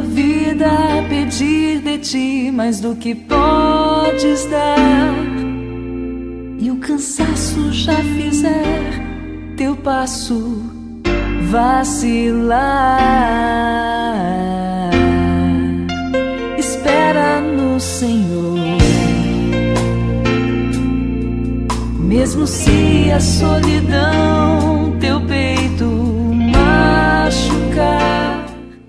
vida 0.00 0.66
a 0.66 1.08
pedir 1.08 1.80
de 1.80 1.98
ti 1.98 2.50
mais 2.52 2.80
do 2.80 2.94
que 2.94 3.14
podes 3.14 4.44
dar. 4.46 5.14
E 6.58 6.70
o 6.70 6.76
cansaço 6.76 7.72
já 7.72 7.96
fizer 7.96 9.04
teu 9.56 9.76
passo 9.76 10.62
vacilar. 11.50 12.58
Espera 16.58 17.40
no 17.40 17.80
Senhor. 17.80 18.58
Mesmo 21.98 22.46
se 22.46 23.10
a 23.14 23.20
solidão 23.20 24.17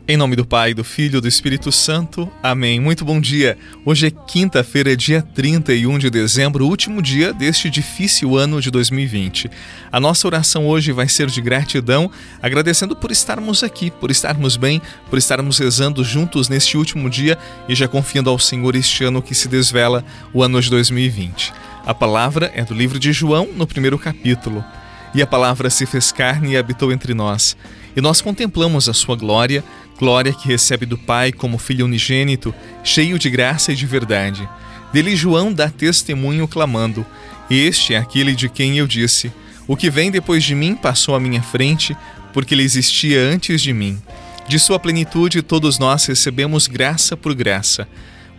Em 0.10 0.18
nome 0.18 0.36
do 0.36 0.44
Pai, 0.44 0.74
do 0.74 0.84
Filho 0.84 1.20
e 1.20 1.22
do 1.22 1.28
Espírito 1.28 1.72
Santo. 1.72 2.28
Amém. 2.42 2.80
Muito 2.80 3.06
bom 3.06 3.22
dia. 3.22 3.56
Hoje 3.86 4.08
é 4.08 4.10
quinta-feira, 4.10 4.98
dia 4.98 5.22
31 5.22 6.00
de 6.00 6.10
dezembro, 6.10 6.66
último 6.66 7.00
dia 7.00 7.32
deste 7.32 7.70
difícil 7.70 8.36
ano 8.36 8.60
de 8.60 8.72
2020. 8.72 9.52
A 9.92 10.00
nossa 10.00 10.26
oração 10.26 10.66
hoje 10.66 10.92
vai 10.92 11.08
ser 11.08 11.28
de 11.28 11.40
gratidão, 11.40 12.10
agradecendo 12.42 12.96
por 12.96 13.12
estarmos 13.12 13.62
aqui, 13.62 13.92
por 13.92 14.10
estarmos 14.10 14.58
bem, 14.58 14.82
por 15.12 15.20
estarmos 15.20 15.60
rezando 15.60 16.04
juntos 16.04 16.50
neste 16.50 16.76
último 16.76 17.08
dia 17.08 17.38
e 17.68 17.76
já 17.76 17.88
confiando 17.88 18.32
ao 18.32 18.40
Senhor 18.40 18.76
este 18.76 19.04
ano 19.04 19.22
que 19.22 19.36
se 19.36 19.48
desvela, 19.48 20.04
o 20.34 20.42
ano 20.42 20.60
de 20.60 20.72
2020. 20.72 21.54
A 21.86 21.94
palavra 21.94 22.52
é 22.56 22.66
do 22.66 22.74
livro 22.74 22.98
de 22.98 23.14
João, 23.14 23.48
no 23.56 23.68
primeiro 23.68 24.00
capítulo. 24.00 24.66
E 25.14 25.22
a 25.22 25.28
palavra 25.28 25.70
se 25.70 25.86
fez 25.86 26.12
carne 26.12 26.52
e 26.52 26.58
habitou 26.58 26.92
entre 26.92 27.14
nós. 27.14 27.58
E 27.96 28.02
nós 28.02 28.22
contemplamos 28.22 28.88
a 28.88 28.94
sua 28.94 29.16
glória, 29.16 29.64
glória 29.98 30.32
que 30.32 30.48
recebe 30.48 30.86
do 30.86 30.98
Pai 30.98 31.32
como 31.32 31.58
Filho 31.58 31.86
unigênito, 31.86 32.54
cheio 32.84 33.18
de 33.18 33.30
graça 33.30 33.72
e 33.72 33.76
de 33.76 33.86
verdade. 33.86 34.48
Dele 34.94 35.16
João 35.16 35.52
dá 35.52 35.70
testemunho 35.70 36.48
clamando: 36.48 37.06
Este 37.50 37.94
é 37.94 37.98
aquele 37.98 38.36
de 38.36 38.50
quem 38.50 38.78
eu 38.78 38.88
disse: 38.88 39.32
O 39.68 39.76
que 39.76 39.90
vem 39.90 40.12
depois 40.12 40.44
de 40.44 40.56
mim 40.56 40.76
passou 40.76 41.16
à 41.16 41.20
minha 41.20 41.42
frente, 41.42 41.96
porque 42.34 42.54
ele 42.54 42.64
existia 42.64 43.20
antes 43.22 43.62
de 43.62 43.74
mim. 43.74 44.00
De 44.48 44.58
sua 44.58 44.80
plenitude 44.80 45.44
todos 45.44 45.78
nós 45.78 46.06
recebemos 46.06 46.68
graça 46.68 47.16
por 47.16 47.36
graça. 47.36 47.88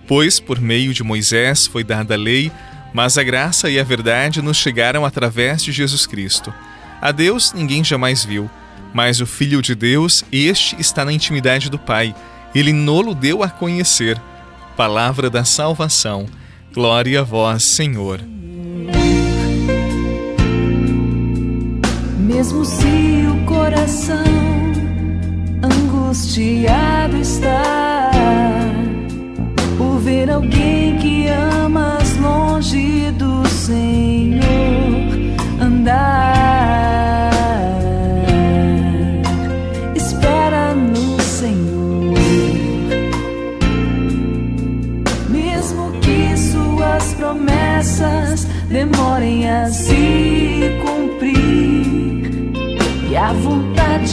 Pois 0.09 0.41
por 0.41 0.61
meio 0.61 0.93
de 0.93 1.05
Moisés 1.05 1.69
foi 1.69 1.85
dada 1.85 2.15
a 2.15 2.17
lei, 2.17 2.51
mas 2.93 3.17
a 3.19 3.23
graça 3.23 3.71
e 3.71 3.79
a 3.79 3.85
verdade 3.85 4.43
nos 4.43 4.57
chegaram 4.57 5.05
através 5.05 5.63
de 5.63 5.73
Jesus 5.73 6.07
Cristo. 6.07 6.53
A 7.01 7.13
Deus 7.13 7.53
ninguém 7.53 7.83
jamais 7.83 8.25
viu 8.25 8.51
mas 8.93 9.21
o 9.21 9.27
Filho 9.27 9.63
de 9.63 9.75
Deus, 9.75 10.25
este 10.33 10.81
está 10.81 11.05
na 11.05 11.13
intimidade 11.13 11.71
do 11.71 11.79
Pai. 11.79 12.15
Ele 12.55 12.73
nolo 12.73 13.15
deu 13.15 13.43
a 13.43 13.49
conhecer. 13.49 14.21
Palavra 14.77 15.31
da 15.31 15.45
salvação. 15.45 16.27
Glória 16.73 17.21
a 17.21 17.23
vós, 17.23 17.63
Senhor. 17.63 18.21
Mesmo 22.19 22.65
se 22.65 23.27
o 23.29 23.45
coração 23.45 24.25
angustiado 25.63 26.90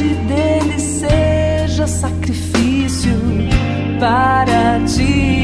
dele 0.03 0.79
seja 0.79 1.87
sacrifício 1.87 3.13
para 3.99 4.79
ti. 4.85 5.36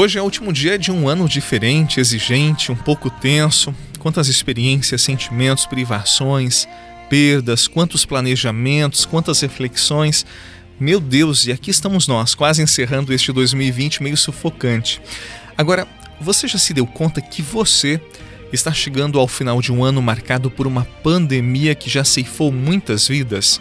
Hoje 0.00 0.16
é 0.16 0.22
o 0.22 0.24
último 0.24 0.52
dia 0.52 0.78
de 0.78 0.92
um 0.92 1.08
ano 1.08 1.28
diferente, 1.28 1.98
exigente, 1.98 2.70
um 2.70 2.76
pouco 2.76 3.10
tenso. 3.10 3.74
Quantas 3.98 4.28
experiências, 4.28 5.02
sentimentos, 5.02 5.66
privações, 5.66 6.68
perdas, 7.10 7.66
quantos 7.66 8.06
planejamentos, 8.06 9.04
quantas 9.04 9.40
reflexões. 9.40 10.24
Meu 10.78 11.00
Deus, 11.00 11.48
e 11.48 11.50
aqui 11.50 11.72
estamos 11.72 12.06
nós, 12.06 12.32
quase 12.32 12.62
encerrando 12.62 13.12
este 13.12 13.32
2020 13.32 14.00
meio 14.04 14.16
sufocante. 14.16 15.02
Agora, 15.56 15.84
você 16.20 16.46
já 16.46 16.58
se 16.58 16.72
deu 16.72 16.86
conta 16.86 17.20
que 17.20 17.42
você 17.42 18.00
está 18.52 18.72
chegando 18.72 19.18
ao 19.18 19.26
final 19.26 19.60
de 19.60 19.72
um 19.72 19.82
ano 19.82 20.00
marcado 20.00 20.48
por 20.48 20.68
uma 20.68 20.84
pandemia 21.02 21.74
que 21.74 21.90
já 21.90 22.04
ceifou 22.04 22.52
muitas 22.52 23.08
vidas? 23.08 23.60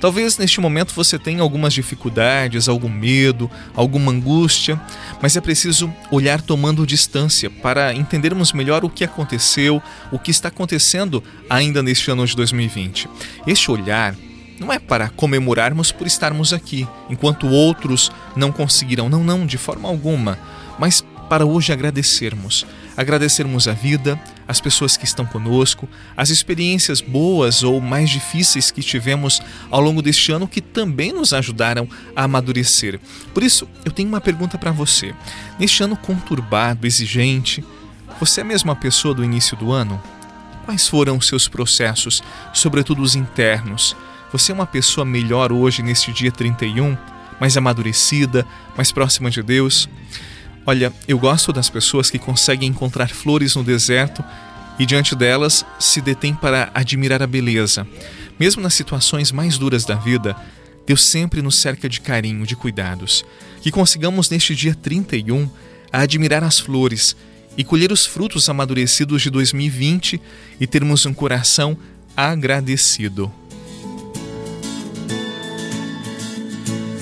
Talvez 0.00 0.36
neste 0.36 0.60
momento 0.60 0.94
você 0.94 1.18
tenha 1.18 1.40
algumas 1.40 1.72
dificuldades, 1.72 2.68
algum 2.68 2.88
medo, 2.88 3.50
alguma 3.74 4.12
angústia, 4.12 4.80
mas 5.22 5.36
é 5.36 5.40
preciso 5.40 5.92
olhar 6.10 6.40
tomando 6.40 6.86
distância 6.86 7.48
para 7.48 7.94
entendermos 7.94 8.52
melhor 8.52 8.84
o 8.84 8.90
que 8.90 9.04
aconteceu, 9.04 9.82
o 10.12 10.18
que 10.18 10.30
está 10.30 10.48
acontecendo 10.48 11.24
ainda 11.48 11.82
neste 11.82 12.10
ano 12.10 12.26
de 12.26 12.36
2020. 12.36 13.08
Este 13.46 13.70
olhar 13.70 14.14
não 14.60 14.72
é 14.72 14.78
para 14.78 15.08
comemorarmos 15.08 15.92
por 15.92 16.06
estarmos 16.06 16.52
aqui, 16.52 16.86
enquanto 17.08 17.46
outros 17.48 18.10
não 18.34 18.52
conseguiram, 18.52 19.08
não, 19.08 19.22
não, 19.24 19.46
de 19.46 19.58
forma 19.58 19.88
alguma, 19.88 20.38
mas 20.78 21.04
para 21.28 21.44
hoje 21.44 21.72
agradecermos. 21.72 22.66
Agradecermos 22.96 23.68
a 23.68 23.72
vida, 23.72 24.18
as 24.48 24.60
pessoas 24.60 24.96
que 24.96 25.04
estão 25.04 25.26
conosco, 25.26 25.88
as 26.16 26.30
experiências 26.30 27.00
boas 27.00 27.62
ou 27.62 27.80
mais 27.80 28.10
difíceis 28.10 28.70
que 28.70 28.82
tivemos 28.82 29.40
ao 29.70 29.80
longo 29.80 30.00
deste 30.00 30.30
ano 30.32 30.46
que 30.46 30.60
também 30.60 31.12
nos 31.12 31.32
ajudaram 31.32 31.88
a 32.14 32.24
amadurecer. 32.24 33.00
Por 33.34 33.42
isso, 33.42 33.68
eu 33.84 33.90
tenho 33.90 34.08
uma 34.08 34.20
pergunta 34.20 34.56
para 34.56 34.70
você. 34.70 35.14
Neste 35.58 35.82
ano 35.82 35.96
conturbado, 35.96 36.86
exigente, 36.86 37.64
você 38.20 38.40
é 38.40 38.44
a 38.44 38.46
mesma 38.46 38.74
pessoa 38.76 39.14
do 39.14 39.24
início 39.24 39.56
do 39.56 39.72
ano? 39.72 40.00
Quais 40.64 40.88
foram 40.88 41.16
os 41.16 41.26
seus 41.26 41.48
processos, 41.48 42.22
sobretudo 42.52 43.02
os 43.02 43.14
internos? 43.14 43.96
Você 44.32 44.52
é 44.52 44.54
uma 44.54 44.66
pessoa 44.66 45.04
melhor 45.04 45.52
hoje, 45.52 45.82
neste 45.82 46.12
dia 46.12 46.32
31? 46.32 46.96
Mais 47.40 47.56
amadurecida, 47.56 48.46
mais 48.76 48.90
próxima 48.90 49.30
de 49.30 49.42
Deus? 49.42 49.88
Olha, 50.66 50.92
eu 51.06 51.16
gosto 51.16 51.52
das 51.52 51.70
pessoas 51.70 52.10
que 52.10 52.18
conseguem 52.18 52.68
encontrar 52.68 53.08
flores 53.08 53.54
no 53.54 53.62
deserto 53.62 54.24
e 54.80 54.84
diante 54.84 55.14
delas 55.14 55.64
se 55.78 56.00
detêm 56.00 56.34
para 56.34 56.70
admirar 56.74 57.22
a 57.22 57.26
beleza. 57.26 57.86
Mesmo 58.38 58.60
nas 58.60 58.74
situações 58.74 59.30
mais 59.30 59.56
duras 59.56 59.84
da 59.84 59.94
vida, 59.94 60.36
Deus 60.84 61.04
sempre 61.04 61.40
nos 61.40 61.54
cerca 61.56 61.88
de 61.88 62.00
carinho, 62.00 62.44
de 62.44 62.56
cuidados. 62.56 63.24
Que 63.62 63.70
consigamos 63.70 64.28
neste 64.28 64.56
dia 64.56 64.74
31 64.74 65.48
a 65.92 66.00
admirar 66.00 66.42
as 66.42 66.58
flores 66.58 67.16
e 67.56 67.62
colher 67.62 67.92
os 67.92 68.04
frutos 68.04 68.48
amadurecidos 68.48 69.22
de 69.22 69.30
2020 69.30 70.20
e 70.60 70.66
termos 70.66 71.06
um 71.06 71.14
coração 71.14 71.78
agradecido. 72.16 73.32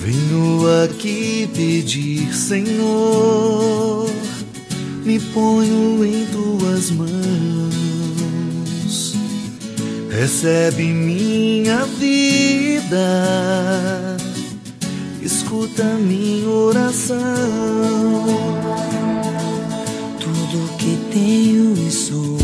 Venho 0.05 0.61
aqui 0.83 1.49
pedir, 1.55 2.31
Senhor, 2.31 4.07
me 5.03 5.19
ponho 5.19 6.05
em 6.05 6.27
tuas 6.27 6.91
mãos. 6.91 7.09
Recebe 10.11 10.83
minha 10.83 11.87
vida, 11.87 12.95
escuta 15.23 15.83
minha 15.83 16.49
oração. 16.49 17.17
Tudo 20.19 20.77
que 20.77 20.99
tenho 21.11 21.73
e 21.75 21.91
sou, 21.91 22.37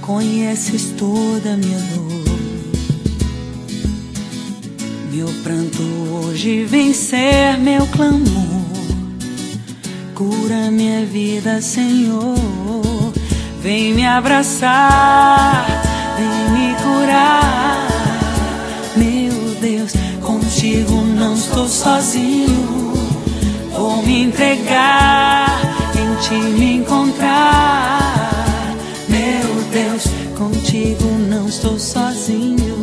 conheces 0.00 0.92
toda 0.96 1.56
minha 1.56 1.80
dor 1.92 2.25
Meu 5.16 5.28
pranto 5.42 5.82
hoje 6.12 6.64
vem 6.66 6.92
ser 6.92 7.56
meu 7.56 7.86
clamor. 7.86 8.20
Cura 10.14 10.70
minha 10.70 11.06
vida, 11.06 11.62
Senhor. 11.62 12.34
Vem 13.62 13.94
me 13.94 14.06
abraçar, 14.06 15.66
vem 16.18 16.50
me 16.52 16.74
curar. 16.82 17.88
Meu 18.94 19.54
Deus, 19.58 19.94
contigo 20.20 21.00
não 21.00 21.32
estou 21.32 21.66
sozinho. 21.66 22.92
Vou 23.74 24.02
me 24.02 24.24
entregar, 24.24 25.58
em 25.94 26.14
ti 26.20 26.34
me 26.58 26.74
encontrar. 26.74 28.02
Meu 29.08 29.62
Deus, 29.72 30.04
contigo 30.36 31.08
não 31.26 31.48
estou 31.48 31.78
sozinho. 31.78 32.75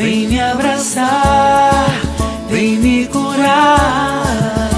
Vem 0.00 0.28
me 0.28 0.40
abraçar, 0.40 1.90
vem 2.48 2.78
me 2.78 3.06
curar. 3.08 4.70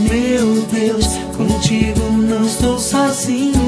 Meu 0.00 0.62
Deus, 0.62 1.06
contigo 1.36 2.00
não 2.12 2.46
estou 2.46 2.78
sozinho. 2.78 3.61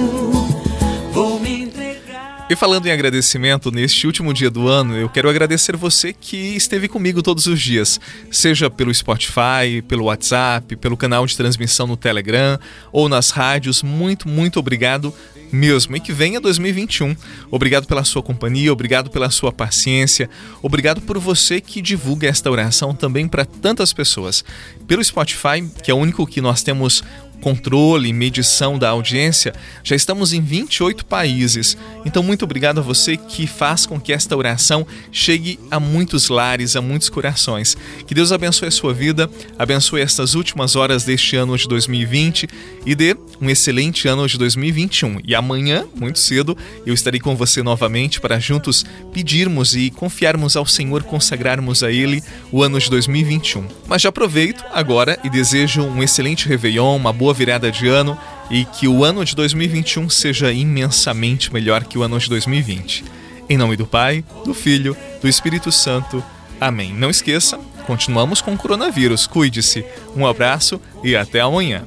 E 2.49 2.55
falando 2.55 2.87
em 2.87 2.93
agradecimento, 2.93 3.71
neste 3.71 4.07
último 4.07 4.35
dia 4.35 4.51
do 4.51 4.69
ano, 4.69 4.95
eu 4.95 5.09
quero 5.09 5.31
agradecer 5.31 5.77
você 5.77 6.13
que 6.13 6.37
esteve 6.37 6.89
comigo 6.89 7.23
todos 7.23 7.47
os 7.47 7.59
dias, 7.59 7.99
seja 8.31 8.69
pelo 8.69 8.95
Spotify, 8.95 9.81
pelo 9.89 10.05
WhatsApp, 10.05 10.77
pelo 10.77 10.95
canal 10.95 11.25
de 11.25 11.35
transmissão 11.39 11.87
no 11.87 11.97
Telegram 11.97 12.59
ou 12.93 13.09
nas 13.09 13.31
rádios. 13.31 13.83
Muito, 13.83 14.29
muito 14.29 14.59
obrigado 14.59 15.13
mesmo. 15.51 15.97
E 15.97 16.01
que 16.01 16.13
venha 16.13 16.39
2021. 16.39 17.17
Obrigado 17.51 17.87
pela 17.87 18.05
sua 18.05 18.23
companhia, 18.23 18.73
obrigado 18.73 19.09
pela 19.09 19.31
sua 19.31 19.51
paciência, 19.51 20.29
obrigado 20.61 21.01
por 21.01 21.19
você 21.19 21.63
que 21.63 21.81
divulga 21.81 22.29
esta 22.29 22.51
oração 22.51 22.95
também 22.95 23.27
para 23.27 23.47
tantas 23.47 23.95
pessoas. 23.95 24.45
Pelo 24.87 25.03
Spotify, 25.03 25.67
que 25.83 25.91
é 25.91 25.95
o 25.95 25.99
único 25.99 26.27
que 26.27 26.43
nós 26.43 26.63
temos 26.63 27.03
controle 27.45 28.09
e 28.09 28.13
medição 28.15 28.79
da 28.79 28.89
audiência, 28.89 29.53
já 29.83 29.95
estamos 29.95 30.33
em 30.33 30.41
28 30.41 31.05
países. 31.05 31.77
Então, 32.07 32.23
muito 32.23 32.43
obrigado 32.43 32.79
a 32.79 32.83
você 32.83 33.19
que 33.19 33.47
faz 33.47 33.85
com 33.85 34.01
que 34.01 34.15
esta 34.15 34.35
oração 34.35 34.87
chegue 35.13 35.61
a 35.71 35.79
muitos 35.79 36.31
lares, 36.31 36.75
a 36.75 36.81
muitos 36.81 37.11
corações. 37.11 37.77
Que 38.07 38.15
Deus 38.15 38.33
abençoe 38.33 38.69
a 38.69 38.71
sua 38.71 38.95
vida, 38.95 39.29
abençoe 39.59 40.01
estas 40.01 40.35
últimas 40.35 40.75
horas 40.75 41.05
deste 41.05 41.37
ano 41.37 41.59
de 41.59 41.69
2020 41.69 42.49
e 42.87 42.95
dê 42.95 43.15
um 43.39 43.51
excelente 43.51 44.09
ano 44.09 44.27
de 44.27 44.39
2021. 44.39 45.21
E 45.23 45.35
amanhã, 45.35 45.85
muito 45.95 46.21
cedo, 46.21 46.57
eu 46.87 46.95
estarei 46.95 47.21
com 47.21 47.37
você 47.37 47.63
novamente 47.63 48.23
para 48.23 48.41
juntos 48.41 48.87
pedirmos 49.13 49.77
e 49.77 49.91
confiarmos 49.91 50.57
ao 50.57 50.65
Senhor, 50.65 51.03
consagrarmos 51.03 51.83
a 51.83 51.93
Ele 51.93 52.23
o 52.51 52.63
ano 52.63 52.79
de 52.79 52.89
2021. 52.89 53.69
Mas 53.87 54.01
já 54.01 54.09
aproveito 54.09 54.65
agora 54.73 55.19
e 55.23 55.29
desejo 55.29 55.83
um 55.83 56.03
excelente 56.03 56.49
Réveillon, 56.49 56.97
uma 56.97 57.13
boa 57.13 57.34
virada 57.35 57.71
de 57.71 57.87
ano 57.89 58.19
e 58.51 58.65
que 58.65 58.89
o 58.89 59.05
ano 59.05 59.25
de 59.25 59.35
2021 59.35 60.09
seja 60.09 60.53
imensamente 60.53 61.53
melhor 61.53 61.85
que 61.85 61.99
o 61.99 62.03
ano 62.03 62.19
de 62.19 62.29
2020. 62.29 63.05
Em 63.49 63.59
nome 63.59 63.77
do 63.77 63.87
Pai, 63.87 64.25
do 64.45 64.55
Filho, 64.55 64.97
do 65.21 65.29
Espírito 65.29 65.71
Santo. 65.71 66.25
Amém. 66.61 66.95
Não 66.95 67.11
esqueça, 67.11 67.59
continuamos 67.87 68.41
com 68.41 68.55
o 68.55 68.57
coronavírus. 68.57 69.27
Cuide-se. 69.27 69.85
Um 70.17 70.27
abraço 70.27 70.81
e 71.03 71.15
até 71.15 71.41
amanhã. 71.41 71.85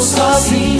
Sozinho. 0.00 0.79